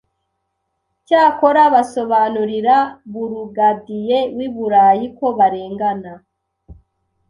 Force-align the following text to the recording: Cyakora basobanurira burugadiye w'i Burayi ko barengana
Cyakora 1.05 1.63
basobanurira 1.73 2.77
burugadiye 3.11 4.17
w'i 4.35 4.49
Burayi 4.55 5.05
ko 5.17 5.27
barengana 5.37 6.13